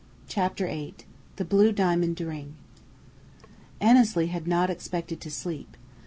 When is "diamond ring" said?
1.73-2.55